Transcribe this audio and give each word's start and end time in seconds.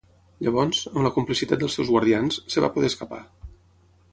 Llavors, 0.45 0.79
amb 0.91 1.03
la 1.07 1.11
complicitat 1.17 1.61
dels 1.65 1.77
seus 1.81 1.91
guardians, 1.97 2.41
es 2.53 2.59
va 2.67 2.71
poder 2.79 2.91
escapar. 2.93 3.21